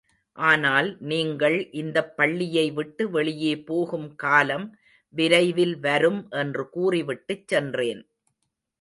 ஆனால் 0.37 0.97
நீங்கள் 1.01 1.57
இந்தப் 1.71 2.17
பள்ளியை 2.17 2.71
விட்டு 2.71 3.09
வெளியே 3.09 3.53
போகும் 3.61 4.15
காலம் 4.15 4.67
விரைவில் 5.13 5.79
வரும் 5.79 6.21
என்று 6.31 6.69
கூறிவிட்டுச் 6.69 7.47
சென்றேன். 7.47 8.03